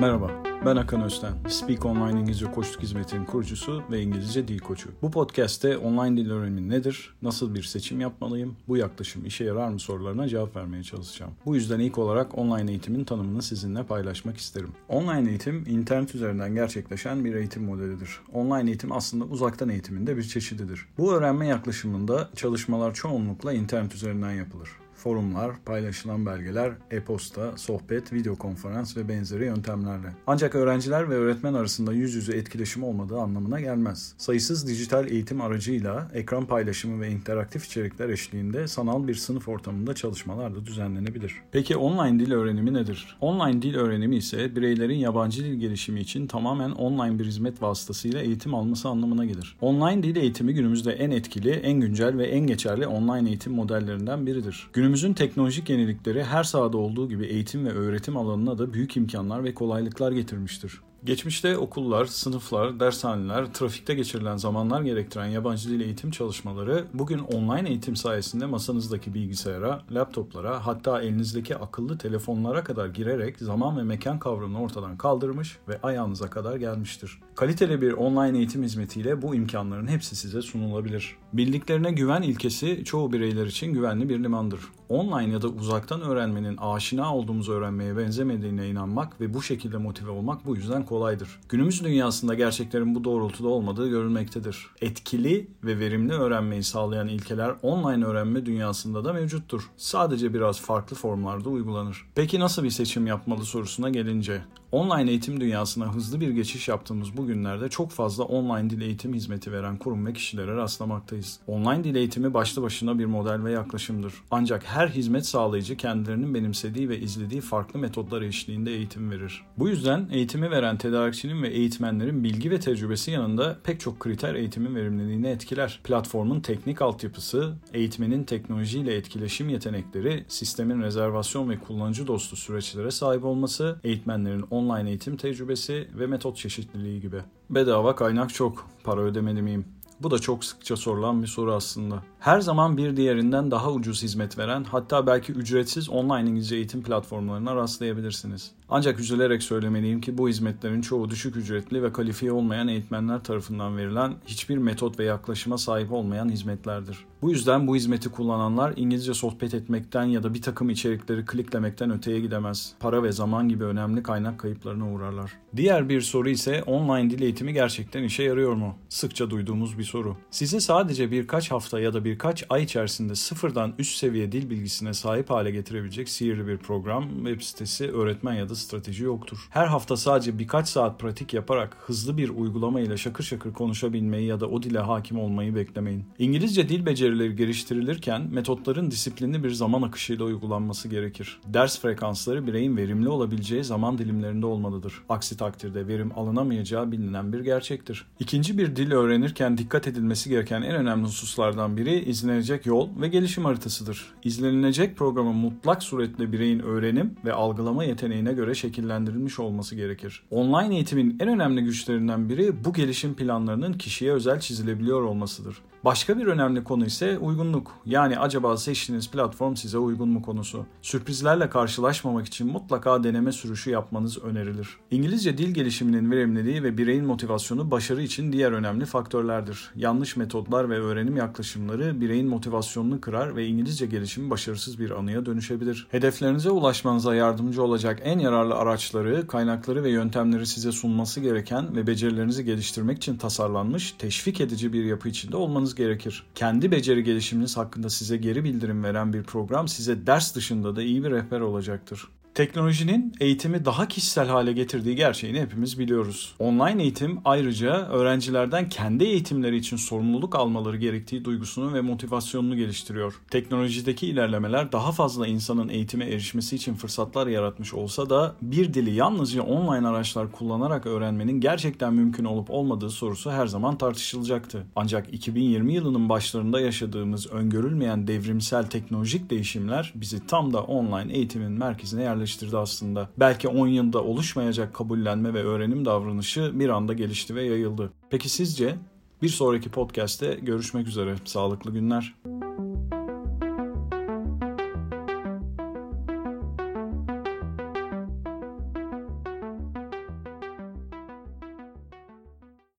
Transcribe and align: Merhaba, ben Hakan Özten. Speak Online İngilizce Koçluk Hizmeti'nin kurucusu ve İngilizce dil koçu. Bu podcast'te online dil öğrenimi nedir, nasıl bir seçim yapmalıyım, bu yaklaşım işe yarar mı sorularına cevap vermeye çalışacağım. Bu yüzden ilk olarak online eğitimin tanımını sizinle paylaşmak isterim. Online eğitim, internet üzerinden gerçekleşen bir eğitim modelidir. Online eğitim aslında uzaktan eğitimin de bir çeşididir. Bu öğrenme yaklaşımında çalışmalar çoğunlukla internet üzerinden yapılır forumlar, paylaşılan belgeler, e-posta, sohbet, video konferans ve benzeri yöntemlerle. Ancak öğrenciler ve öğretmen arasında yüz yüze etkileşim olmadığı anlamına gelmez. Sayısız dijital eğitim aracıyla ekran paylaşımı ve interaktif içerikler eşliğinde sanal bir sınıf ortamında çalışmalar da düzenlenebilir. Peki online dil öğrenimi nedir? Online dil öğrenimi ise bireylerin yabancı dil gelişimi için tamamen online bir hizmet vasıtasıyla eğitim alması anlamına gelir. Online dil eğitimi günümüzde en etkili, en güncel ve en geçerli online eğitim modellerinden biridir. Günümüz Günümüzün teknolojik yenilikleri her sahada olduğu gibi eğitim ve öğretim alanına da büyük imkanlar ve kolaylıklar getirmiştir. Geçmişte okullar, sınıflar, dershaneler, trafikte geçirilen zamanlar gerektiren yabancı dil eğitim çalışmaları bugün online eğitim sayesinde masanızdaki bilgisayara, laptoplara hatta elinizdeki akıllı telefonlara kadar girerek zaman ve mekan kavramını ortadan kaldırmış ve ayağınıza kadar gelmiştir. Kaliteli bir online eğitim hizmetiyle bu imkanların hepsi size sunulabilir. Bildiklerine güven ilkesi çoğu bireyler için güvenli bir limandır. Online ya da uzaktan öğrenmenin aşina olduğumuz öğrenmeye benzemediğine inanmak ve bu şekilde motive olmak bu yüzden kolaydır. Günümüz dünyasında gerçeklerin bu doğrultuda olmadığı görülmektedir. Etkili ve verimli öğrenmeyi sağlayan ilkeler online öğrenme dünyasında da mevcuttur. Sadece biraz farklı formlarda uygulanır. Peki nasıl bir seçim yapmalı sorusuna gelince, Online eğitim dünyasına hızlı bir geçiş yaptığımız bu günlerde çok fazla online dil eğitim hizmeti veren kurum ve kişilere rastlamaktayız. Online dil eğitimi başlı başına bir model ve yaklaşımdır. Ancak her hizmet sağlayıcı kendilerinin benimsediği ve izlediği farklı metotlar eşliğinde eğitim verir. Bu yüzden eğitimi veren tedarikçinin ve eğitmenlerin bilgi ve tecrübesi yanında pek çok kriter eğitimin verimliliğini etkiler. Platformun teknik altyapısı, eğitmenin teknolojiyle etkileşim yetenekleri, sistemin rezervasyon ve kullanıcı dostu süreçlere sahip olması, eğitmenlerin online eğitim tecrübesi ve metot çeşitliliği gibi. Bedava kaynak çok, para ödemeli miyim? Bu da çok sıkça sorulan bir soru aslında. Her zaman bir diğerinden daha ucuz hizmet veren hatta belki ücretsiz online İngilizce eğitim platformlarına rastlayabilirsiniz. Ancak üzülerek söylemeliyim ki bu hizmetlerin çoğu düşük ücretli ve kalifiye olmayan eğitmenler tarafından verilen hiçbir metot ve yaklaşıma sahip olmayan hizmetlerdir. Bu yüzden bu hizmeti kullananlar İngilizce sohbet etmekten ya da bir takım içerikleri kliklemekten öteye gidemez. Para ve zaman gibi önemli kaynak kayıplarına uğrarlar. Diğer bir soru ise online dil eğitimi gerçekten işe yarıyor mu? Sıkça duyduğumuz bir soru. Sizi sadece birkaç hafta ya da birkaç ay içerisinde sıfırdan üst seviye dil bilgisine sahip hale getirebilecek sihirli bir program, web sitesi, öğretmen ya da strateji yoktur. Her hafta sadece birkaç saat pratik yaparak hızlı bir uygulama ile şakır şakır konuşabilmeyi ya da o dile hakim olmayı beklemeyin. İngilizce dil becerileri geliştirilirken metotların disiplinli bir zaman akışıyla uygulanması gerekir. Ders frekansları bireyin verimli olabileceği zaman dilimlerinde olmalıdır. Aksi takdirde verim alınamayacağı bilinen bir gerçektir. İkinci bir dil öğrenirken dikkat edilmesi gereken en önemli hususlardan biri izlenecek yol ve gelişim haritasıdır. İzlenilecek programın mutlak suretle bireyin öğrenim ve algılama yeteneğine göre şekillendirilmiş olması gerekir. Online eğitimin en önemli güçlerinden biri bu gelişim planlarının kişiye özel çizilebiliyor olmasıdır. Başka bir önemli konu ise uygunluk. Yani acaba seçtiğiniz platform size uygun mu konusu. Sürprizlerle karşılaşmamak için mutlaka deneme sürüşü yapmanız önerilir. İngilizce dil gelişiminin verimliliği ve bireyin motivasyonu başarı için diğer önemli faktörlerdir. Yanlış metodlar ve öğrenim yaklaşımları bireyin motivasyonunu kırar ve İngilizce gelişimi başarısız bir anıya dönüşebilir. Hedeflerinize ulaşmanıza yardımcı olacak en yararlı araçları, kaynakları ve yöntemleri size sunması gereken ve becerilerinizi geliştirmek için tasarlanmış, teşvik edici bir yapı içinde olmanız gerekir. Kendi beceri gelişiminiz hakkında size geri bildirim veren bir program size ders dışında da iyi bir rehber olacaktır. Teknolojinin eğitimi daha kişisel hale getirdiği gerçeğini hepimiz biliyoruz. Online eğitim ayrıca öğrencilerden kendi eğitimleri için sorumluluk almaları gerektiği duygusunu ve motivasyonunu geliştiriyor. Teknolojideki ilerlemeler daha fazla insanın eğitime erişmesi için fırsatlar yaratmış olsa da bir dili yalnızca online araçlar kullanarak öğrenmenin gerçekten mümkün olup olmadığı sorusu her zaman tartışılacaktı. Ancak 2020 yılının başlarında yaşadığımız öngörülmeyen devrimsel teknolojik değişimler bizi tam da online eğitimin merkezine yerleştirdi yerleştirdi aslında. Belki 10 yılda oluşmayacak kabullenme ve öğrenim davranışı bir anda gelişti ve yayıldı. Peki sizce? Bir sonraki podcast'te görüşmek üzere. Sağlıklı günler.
Merhaba, 0.00 0.30
ben 0.66 0.76
Hakan 0.76 1.02
Özten. 1.02 1.32
Speak 1.48 1.84
Online 1.84 2.20
İngilizce 2.20 2.46
Koçluk 2.52 2.82
Hizmeti'nin 2.82 3.24
kurucusu 3.24 3.82
ve 3.90 4.02
İngilizce 4.02 4.48
dil 4.48 4.58
koçu. 4.58 4.90
Bu 5.02 5.10
podcast'te 5.10 5.76
online 5.76 6.16
dil 6.16 6.30
öğrenimi 6.30 6.68
nedir, 6.68 7.14
nasıl 7.22 7.54
bir 7.54 7.62
seçim 7.62 8.00
yapmalıyım, 8.00 8.56
bu 8.68 8.76
yaklaşım 8.76 9.26
işe 9.26 9.44
yarar 9.44 9.68
mı 9.68 9.80
sorularına 9.80 10.28
cevap 10.28 10.56
vermeye 10.56 10.82
çalışacağım. 10.82 11.32
Bu 11.46 11.54
yüzden 11.54 11.80
ilk 11.80 11.98
olarak 11.98 12.38
online 12.38 12.70
eğitimin 12.70 13.04
tanımını 13.04 13.42
sizinle 13.42 13.82
paylaşmak 13.82 14.36
isterim. 14.36 14.70
Online 14.88 15.28
eğitim, 15.28 15.64
internet 15.68 16.14
üzerinden 16.14 16.54
gerçekleşen 16.54 17.24
bir 17.24 17.34
eğitim 17.34 17.64
modelidir. 17.64 18.20
Online 18.32 18.70
eğitim 18.70 18.92
aslında 18.92 19.24
uzaktan 19.24 19.68
eğitimin 19.68 20.06
de 20.06 20.16
bir 20.16 20.22
çeşididir. 20.22 20.86
Bu 20.98 21.12
öğrenme 21.12 21.46
yaklaşımında 21.46 22.30
çalışmalar 22.36 22.94
çoğunlukla 22.94 23.52
internet 23.52 23.94
üzerinden 23.94 24.32
yapılır 24.32 24.68
forumlar, 24.96 25.50
paylaşılan 25.64 26.26
belgeler, 26.26 26.72
e-posta, 26.90 27.56
sohbet, 27.56 28.12
video 28.12 28.36
konferans 28.36 28.96
ve 28.96 29.08
benzeri 29.08 29.44
yöntemlerle. 29.44 30.08
Ancak 30.26 30.54
öğrenciler 30.54 31.10
ve 31.10 31.14
öğretmen 31.14 31.54
arasında 31.54 31.92
yüz 31.92 32.14
yüze 32.14 32.36
etkileşim 32.36 32.84
olmadığı 32.84 33.18
anlamına 33.18 33.60
gelmez. 33.60 34.14
Sayısız 34.18 34.68
dijital 34.68 35.10
eğitim 35.10 35.40
aracıyla 35.40 36.10
ekran 36.14 36.46
paylaşımı 36.46 37.00
ve 37.00 37.10
interaktif 37.10 37.64
içerikler 37.64 38.08
eşliğinde 38.08 38.68
sanal 38.68 39.08
bir 39.08 39.14
sınıf 39.14 39.48
ortamında 39.48 39.94
çalışmalar 39.94 40.54
da 40.54 40.66
düzenlenebilir. 40.66 41.34
Peki 41.52 41.76
online 41.76 42.18
dil 42.18 42.32
öğrenimi 42.32 42.74
nedir? 42.74 43.16
Online 43.20 43.62
dil 43.62 43.74
öğrenimi 43.74 44.16
ise 44.16 44.56
bireylerin 44.56 44.98
yabancı 44.98 45.44
dil 45.44 45.54
gelişimi 45.54 46.00
için 46.00 46.26
tamamen 46.26 46.70
online 46.70 47.18
bir 47.18 47.24
hizmet 47.24 47.62
vasıtasıyla 47.62 48.20
eğitim 48.20 48.54
alması 48.54 48.88
anlamına 48.88 49.24
gelir. 49.24 49.56
Online 49.60 50.02
dil 50.02 50.16
eğitimi 50.16 50.54
günümüzde 50.54 50.92
en 50.92 51.10
etkili, 51.10 51.50
en 51.50 51.80
güncel 51.80 52.18
ve 52.18 52.26
en 52.26 52.46
geçerli 52.46 52.86
online 52.86 53.28
eğitim 53.28 53.52
modellerinden 53.52 54.26
biridir. 54.26 54.68
Günümüz 54.72 54.85
Günümüzün 54.86 55.14
teknolojik 55.14 55.70
yenilikleri 55.70 56.24
her 56.24 56.44
sahada 56.44 56.78
olduğu 56.78 57.08
gibi 57.08 57.26
eğitim 57.26 57.66
ve 57.66 57.70
öğretim 57.70 58.16
alanına 58.16 58.58
da 58.58 58.74
büyük 58.74 58.96
imkanlar 58.96 59.44
ve 59.44 59.54
kolaylıklar 59.54 60.12
getirmiştir. 60.12 60.80
Geçmişte 61.04 61.58
okullar, 61.58 62.04
sınıflar, 62.04 62.80
dershaneler, 62.80 63.52
trafikte 63.52 63.94
geçirilen 63.94 64.36
zamanlar 64.36 64.82
gerektiren 64.82 65.26
yabancı 65.26 65.68
dil 65.70 65.80
eğitim 65.80 66.10
çalışmaları 66.10 66.84
bugün 66.94 67.18
online 67.18 67.68
eğitim 67.68 67.96
sayesinde 67.96 68.46
masanızdaki 68.46 69.14
bilgisayara, 69.14 69.82
laptoplara 69.90 70.66
hatta 70.66 71.02
elinizdeki 71.02 71.56
akıllı 71.56 71.98
telefonlara 71.98 72.64
kadar 72.64 72.86
girerek 72.86 73.38
zaman 73.38 73.78
ve 73.78 73.82
mekan 73.82 74.18
kavramını 74.18 74.62
ortadan 74.62 74.98
kaldırmış 74.98 75.58
ve 75.68 75.80
ayağınıza 75.82 76.30
kadar 76.30 76.56
gelmiştir. 76.56 77.18
Kaliteli 77.34 77.82
bir 77.82 77.92
online 77.92 78.38
eğitim 78.38 78.62
hizmetiyle 78.62 79.22
bu 79.22 79.34
imkanların 79.34 79.86
hepsi 79.86 80.16
size 80.16 80.42
sunulabilir. 80.42 81.16
Bildiklerine 81.32 81.92
güven 81.92 82.22
ilkesi 82.22 82.84
çoğu 82.84 83.12
bireyler 83.12 83.46
için 83.46 83.72
güvenli 83.72 84.08
bir 84.08 84.24
limandır. 84.24 84.60
Online 84.88 85.32
ya 85.32 85.42
da 85.42 85.48
uzaktan 85.48 86.00
öğrenmenin 86.00 86.56
aşina 86.56 87.16
olduğumuz 87.16 87.48
öğrenmeye 87.48 87.96
benzemediğine 87.96 88.68
inanmak 88.68 89.20
ve 89.20 89.34
bu 89.34 89.42
şekilde 89.42 89.76
motive 89.76 90.10
olmak 90.10 90.46
bu 90.46 90.56
yüzden 90.56 90.84
kolaydır. 90.96 91.40
Günümüz 91.48 91.84
dünyasında 91.84 92.34
gerçeklerin 92.34 92.94
bu 92.94 93.04
doğrultuda 93.04 93.48
olmadığı 93.48 93.88
görülmektedir. 93.88 94.66
Etkili 94.80 95.50
ve 95.64 95.78
verimli 95.78 96.12
öğrenmeyi 96.12 96.62
sağlayan 96.62 97.08
ilkeler 97.08 97.54
online 97.62 98.04
öğrenme 98.04 98.46
dünyasında 98.46 99.04
da 99.04 99.12
mevcuttur. 99.12 99.70
Sadece 99.76 100.34
biraz 100.34 100.60
farklı 100.60 100.96
formlarda 100.96 101.48
uygulanır. 101.48 102.06
Peki 102.14 102.40
nasıl 102.40 102.62
bir 102.64 102.70
seçim 102.70 103.06
yapmalı 103.06 103.44
sorusuna 103.44 103.90
gelince, 103.90 104.42
Online 104.72 105.10
eğitim 105.10 105.40
dünyasına 105.40 105.94
hızlı 105.94 106.20
bir 106.20 106.28
geçiş 106.28 106.68
yaptığımız 106.68 107.16
bu 107.16 107.26
günlerde 107.26 107.68
çok 107.68 107.90
fazla 107.90 108.24
online 108.24 108.70
dil 108.70 108.80
eğitim 108.80 109.14
hizmeti 109.14 109.52
veren 109.52 109.76
kurum 109.76 110.06
ve 110.06 110.12
kişilere 110.12 110.56
rastlamaktayız. 110.56 111.40
Online 111.46 111.84
dil 111.84 111.94
eğitimi 111.94 112.34
başlı 112.34 112.62
başına 112.62 112.98
bir 112.98 113.04
model 113.04 113.44
ve 113.44 113.52
yaklaşımdır. 113.52 114.14
Ancak 114.30 114.64
her 114.64 114.88
hizmet 114.88 115.26
sağlayıcı 115.26 115.76
kendilerinin 115.76 116.34
benimsediği 116.34 116.88
ve 116.88 117.00
izlediği 117.00 117.40
farklı 117.40 117.78
metotlar 117.78 118.22
eşliğinde 118.22 118.70
eğitim 118.70 119.10
verir. 119.10 119.42
Bu 119.58 119.68
yüzden 119.68 120.08
eğitimi 120.12 120.50
veren 120.50 120.75
tedarikçinin 120.78 121.42
ve 121.42 121.48
eğitmenlerin 121.48 122.24
bilgi 122.24 122.50
ve 122.50 122.60
tecrübesi 122.60 123.10
yanında 123.10 123.56
pek 123.64 123.80
çok 123.80 124.00
kriter 124.00 124.34
eğitimin 124.34 124.74
verimliliğini 124.74 125.28
etkiler. 125.28 125.80
Platformun 125.84 126.40
teknik 126.40 126.82
altyapısı, 126.82 127.54
eğitmenin 127.72 128.24
teknolojiyle 128.24 128.94
etkileşim 128.94 129.48
yetenekleri, 129.48 130.24
sistemin 130.28 130.82
rezervasyon 130.82 131.50
ve 131.50 131.58
kullanıcı 131.58 132.06
dostu 132.06 132.36
süreçlere 132.36 132.90
sahip 132.90 133.24
olması, 133.24 133.80
eğitmenlerin 133.84 134.44
online 134.50 134.88
eğitim 134.88 135.16
tecrübesi 135.16 135.88
ve 135.98 136.06
metot 136.06 136.36
çeşitliliği 136.36 137.00
gibi. 137.00 137.20
Bedava 137.50 137.96
kaynak 137.96 138.34
çok, 138.34 138.66
para 138.84 139.00
ödemeli 139.00 139.42
miyim? 139.42 139.64
Bu 140.00 140.10
da 140.10 140.18
çok 140.18 140.44
sıkça 140.44 140.76
sorulan 140.76 141.22
bir 141.22 141.26
soru 141.26 141.52
aslında. 141.52 142.02
Her 142.18 142.40
zaman 142.40 142.76
bir 142.76 142.96
diğerinden 142.96 143.50
daha 143.50 143.72
ucuz 143.72 144.02
hizmet 144.02 144.38
veren 144.38 144.64
hatta 144.64 145.06
belki 145.06 145.32
ücretsiz 145.32 145.88
online 145.88 146.30
İngilizce 146.30 146.56
eğitim 146.56 146.82
platformlarına 146.82 147.56
rastlayabilirsiniz. 147.56 148.52
Ancak 148.68 149.00
üzülerek 149.00 149.42
söylemeliyim 149.42 150.00
ki 150.00 150.18
bu 150.18 150.28
hizmetlerin 150.28 150.80
çoğu 150.80 151.10
düşük 151.10 151.36
ücretli 151.36 151.82
ve 151.82 151.92
kalifiye 151.92 152.32
olmayan 152.32 152.68
eğitmenler 152.68 153.24
tarafından 153.24 153.76
verilen 153.76 154.14
hiçbir 154.26 154.56
metot 154.58 154.98
ve 154.98 155.04
yaklaşıma 155.04 155.58
sahip 155.58 155.92
olmayan 155.92 156.28
hizmetlerdir. 156.28 156.98
Bu 157.22 157.30
yüzden 157.30 157.66
bu 157.66 157.76
hizmeti 157.76 158.08
kullananlar 158.08 158.72
İngilizce 158.76 159.14
sohbet 159.14 159.54
etmekten 159.54 160.04
ya 160.04 160.22
da 160.22 160.34
bir 160.34 160.42
takım 160.42 160.70
içerikleri 160.70 161.24
kliklemekten 161.24 161.90
öteye 161.90 162.20
gidemez. 162.20 162.72
Para 162.80 163.02
ve 163.02 163.12
zaman 163.12 163.48
gibi 163.48 163.64
önemli 163.64 164.02
kaynak 164.02 164.40
kayıplarına 164.40 164.92
uğrarlar. 164.92 165.32
Diğer 165.56 165.88
bir 165.88 166.00
soru 166.00 166.28
ise 166.28 166.62
online 166.62 167.10
dil 167.10 167.22
eğitimi 167.22 167.52
gerçekten 167.52 168.02
işe 168.02 168.22
yarıyor 168.22 168.54
mu? 168.54 168.74
Sıkça 168.88 169.30
duyduğumuz 169.30 169.78
bir 169.78 169.84
soru. 169.84 170.16
Sizi 170.30 170.60
sadece 170.60 171.10
birkaç 171.10 171.50
hafta 171.50 171.80
ya 171.80 171.94
da 171.94 172.04
birkaç 172.04 172.44
ay 172.50 172.62
içerisinde 172.62 173.14
sıfırdan 173.14 173.74
üst 173.78 173.96
seviye 173.96 174.32
dil 174.32 174.50
bilgisine 174.50 174.94
sahip 174.94 175.30
hale 175.30 175.50
getirebilecek 175.50 176.08
sihirli 176.08 176.46
bir 176.46 176.56
program, 176.56 177.08
web 177.24 177.40
sitesi, 177.40 177.90
öğretmen 177.90 178.34
ya 178.34 178.48
da 178.48 178.54
strateji 178.56 179.04
yoktur. 179.04 179.48
Her 179.50 179.66
hafta 179.66 179.96
sadece 179.96 180.38
birkaç 180.38 180.68
saat 180.68 181.00
pratik 181.00 181.34
yaparak 181.34 181.76
hızlı 181.80 182.16
bir 182.16 182.28
uygulama 182.28 182.80
ile 182.80 182.96
şakır 182.96 183.24
şakır 183.24 183.52
konuşabilmeyi 183.52 184.26
ya 184.26 184.40
da 184.40 184.46
o 184.46 184.62
dile 184.62 184.78
hakim 184.78 185.18
olmayı 185.18 185.54
beklemeyin. 185.54 186.04
İngilizce 186.18 186.68
dil 186.68 186.86
becerileri 186.86 187.36
geliştirilirken 187.36 188.22
metotların 188.32 188.90
disiplinli 188.90 189.44
bir 189.44 189.50
zaman 189.50 189.82
akışıyla 189.82 190.24
uygulanması 190.24 190.88
gerekir. 190.88 191.40
Ders 191.46 191.80
frekansları 191.80 192.46
bireyin 192.46 192.76
verimli 192.76 193.08
olabileceği 193.08 193.64
zaman 193.64 193.98
dilimlerinde 193.98 194.46
olmalıdır. 194.46 194.94
Aksi 195.08 195.36
takdirde 195.36 195.88
verim 195.88 196.12
alınamayacağı 196.16 196.92
bilinen 196.92 197.32
bir 197.32 197.40
gerçektir. 197.40 198.06
İkinci 198.20 198.58
bir 198.58 198.76
dil 198.76 198.92
öğrenirken 198.92 199.58
dikkat 199.58 199.88
edilmesi 199.88 200.30
gereken 200.30 200.62
en 200.62 200.74
önemli 200.74 201.04
hususlardan 201.04 201.76
biri 201.76 202.00
izlenecek 202.00 202.66
yol 202.66 202.88
ve 203.00 203.08
gelişim 203.08 203.44
haritasıdır. 203.44 204.14
İzlenilecek 204.24 204.96
programın 204.96 205.36
mutlak 205.36 205.82
suretle 205.82 206.32
bireyin 206.32 206.60
öğrenim 206.60 207.14
ve 207.24 207.32
algılama 207.32 207.84
yeteneğine 207.84 208.32
göre 208.32 208.45
şekillendirilmiş 208.54 209.38
olması 209.38 209.74
gerekir. 209.76 210.22
Online 210.30 210.74
eğitimin 210.74 211.16
en 211.20 211.28
önemli 211.28 211.64
güçlerinden 211.64 212.28
biri 212.28 212.64
bu 212.64 212.72
gelişim 212.72 213.14
planlarının 213.14 213.72
kişiye 213.72 214.12
özel 214.12 214.40
çizilebiliyor 214.40 215.02
olmasıdır. 215.02 215.56
Başka 215.84 216.18
bir 216.18 216.26
önemli 216.26 216.64
konu 216.64 216.86
ise 216.86 217.18
uygunluk. 217.18 217.72
Yani 217.86 218.18
acaba 218.18 218.56
seçtiğiniz 218.56 219.10
platform 219.10 219.54
size 219.54 219.78
uygun 219.78 220.08
mu 220.08 220.22
konusu. 220.22 220.66
Sürprizlerle 220.82 221.50
karşılaşmamak 221.50 222.26
için 222.26 222.52
mutlaka 222.52 223.04
deneme 223.04 223.32
sürüşü 223.32 223.70
yapmanız 223.70 224.18
önerilir. 224.18 224.68
İngilizce 224.90 225.38
dil 225.38 225.54
gelişiminin 225.54 226.10
verimliliği 226.10 226.62
ve 226.62 226.78
bireyin 226.78 227.04
motivasyonu 227.04 227.70
başarı 227.70 228.02
için 228.02 228.32
diğer 228.32 228.52
önemli 228.52 228.84
faktörlerdir. 228.84 229.70
Yanlış 229.76 230.16
metodlar 230.16 230.70
ve 230.70 230.80
öğrenim 230.80 231.16
yaklaşımları 231.16 232.00
bireyin 232.00 232.28
motivasyonunu 232.28 233.00
kırar 233.00 233.36
ve 233.36 233.46
İngilizce 233.46 233.86
gelişimi 233.86 234.30
başarısız 234.30 234.78
bir 234.80 234.90
anıya 234.90 235.26
dönüşebilir. 235.26 235.86
Hedeflerinize 235.90 236.50
ulaşmanıza 236.50 237.14
yardımcı 237.14 237.62
olacak 237.62 238.00
en 238.04 238.18
yararlı 238.18 238.35
araçları, 238.36 239.26
kaynakları 239.26 239.84
ve 239.84 239.90
yöntemleri 239.90 240.46
size 240.46 240.72
sunması 240.72 241.20
gereken 241.20 241.76
ve 241.76 241.86
becerilerinizi 241.86 242.44
geliştirmek 242.44 242.96
için 242.96 243.16
tasarlanmış, 243.16 243.94
teşvik 243.98 244.40
edici 244.40 244.72
bir 244.72 244.84
yapı 244.84 245.08
içinde 245.08 245.36
olmanız 245.36 245.74
gerekir. 245.74 246.26
Kendi 246.34 246.70
beceri 246.70 247.04
gelişiminiz 247.04 247.56
hakkında 247.56 247.90
size 247.90 248.16
geri 248.16 248.44
bildirim 248.44 248.84
veren 248.84 249.12
bir 249.12 249.22
program 249.22 249.68
size 249.68 250.06
ders 250.06 250.34
dışında 250.34 250.76
da 250.76 250.82
iyi 250.82 251.04
bir 251.04 251.10
rehber 251.10 251.40
olacaktır. 251.40 252.08
Teknolojinin 252.36 253.12
eğitimi 253.20 253.64
daha 253.64 253.88
kişisel 253.88 254.28
hale 254.28 254.52
getirdiği 254.52 254.96
gerçeğini 254.96 255.40
hepimiz 255.40 255.78
biliyoruz. 255.78 256.34
Online 256.38 256.82
eğitim 256.82 257.18
ayrıca 257.24 257.72
öğrencilerden 257.88 258.68
kendi 258.68 259.04
eğitimleri 259.04 259.56
için 259.56 259.76
sorumluluk 259.76 260.34
almaları 260.34 260.76
gerektiği 260.76 261.24
duygusunu 261.24 261.74
ve 261.74 261.80
motivasyonunu 261.80 262.56
geliştiriyor. 262.56 263.14
Teknolojideki 263.30 264.06
ilerlemeler 264.06 264.72
daha 264.72 264.92
fazla 264.92 265.26
insanın 265.26 265.68
eğitime 265.68 266.04
erişmesi 266.04 266.56
için 266.56 266.74
fırsatlar 266.74 267.26
yaratmış 267.26 267.74
olsa 267.74 268.10
da 268.10 268.34
bir 268.42 268.74
dili 268.74 268.90
yalnızca 268.94 269.42
online 269.42 269.88
araçlar 269.88 270.32
kullanarak 270.32 270.86
öğrenmenin 270.86 271.40
gerçekten 271.40 271.94
mümkün 271.94 272.24
olup 272.24 272.50
olmadığı 272.50 272.90
sorusu 272.90 273.30
her 273.30 273.46
zaman 273.46 273.78
tartışılacaktı. 273.78 274.66
Ancak 274.76 275.14
2020 275.14 275.74
yılının 275.74 276.08
başlarında 276.08 276.60
yaşadığımız 276.60 277.32
öngörülmeyen 277.32 278.06
devrimsel 278.06 278.66
teknolojik 278.66 279.30
değişimler 279.30 279.92
bizi 279.94 280.26
tam 280.26 280.52
da 280.52 280.62
online 280.62 281.12
eğitimin 281.12 281.52
merkezine 281.52 282.02
yerleştirdi 282.02 282.25
yerleştirdi 282.26 282.56
aslında. 282.56 283.08
Belki 283.16 283.48
10 283.48 283.66
yılda 283.66 284.04
oluşmayacak 284.04 284.74
kabullenme 284.74 285.34
ve 285.34 285.42
öğrenim 285.42 285.84
davranışı 285.84 286.60
bir 286.60 286.68
anda 286.68 286.92
gelişti 286.92 287.34
ve 287.34 287.44
yayıldı. 287.44 287.92
Peki 288.10 288.28
sizce? 288.28 288.74
Bir 289.22 289.28
sonraki 289.28 289.70
podcast'te 289.70 290.38
görüşmek 290.42 290.88
üzere. 290.88 291.14
Sağlıklı 291.24 291.72
günler. 291.72 292.14